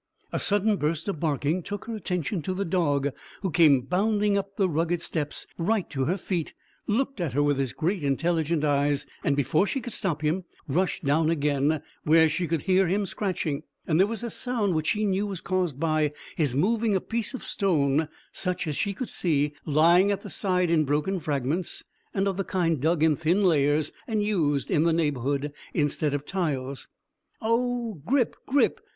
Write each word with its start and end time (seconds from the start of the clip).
A 0.33 0.39
sudden 0.39 0.77
burst 0.77 1.07
of 1.09 1.19
barking 1.19 1.61
took 1.61 1.85
her 1.85 1.95
attention 1.95 2.41
to 2.41 2.55
the 2.55 2.65
dog, 2.65 3.09
who 3.43 3.51
came 3.51 3.81
bounding 3.81 4.35
up 4.35 4.57
the 4.57 4.67
rugged 4.67 4.99
steps 4.99 5.45
right 5.59 5.87
to 5.91 6.05
her 6.05 6.17
feet, 6.17 6.55
looked 6.87 7.21
at 7.21 7.33
her 7.33 7.43
with 7.43 7.59
his 7.59 7.71
great 7.71 8.03
intelligent 8.03 8.63
eyes, 8.63 9.05
and, 9.23 9.35
before 9.35 9.67
she 9.67 9.79
could 9.79 9.93
stop 9.93 10.23
him, 10.23 10.43
rushed 10.67 11.05
down 11.05 11.29
again, 11.29 11.83
where 12.03 12.27
she 12.27 12.47
could 12.47 12.63
hear 12.63 12.87
him 12.87 13.05
scratching, 13.05 13.61
and 13.85 13.99
there 13.99 14.07
was 14.07 14.23
a 14.23 14.31
sound 14.31 14.73
which 14.73 14.87
she 14.87 15.05
knew 15.05 15.27
was 15.27 15.39
caused 15.39 15.79
by 15.79 16.11
his 16.35 16.55
moving 16.55 16.95
a 16.95 16.99
piece 16.99 17.35
of 17.35 17.43
stone 17.45 18.07
such 18.31 18.65
as 18.65 18.75
she 18.75 18.95
could 18.95 19.07
see 19.11 19.53
lying 19.67 20.09
at 20.09 20.21
the 20.23 20.31
side 20.31 20.71
in 20.71 20.83
broken 20.83 21.19
fragments, 21.19 21.83
and 22.11 22.27
of 22.27 22.37
the 22.37 22.43
kind 22.43 22.81
dug 22.81 23.03
in 23.03 23.15
thin 23.15 23.43
layers, 23.43 23.91
and 24.07 24.23
used 24.23 24.71
in 24.71 24.81
the 24.81 24.93
neighbourhood 24.93 25.53
instead 25.75 26.15
of 26.15 26.25
tiles. 26.25 26.87
"Oh, 27.39 28.01
Grip, 28.03 28.35
Grip! 28.47 28.81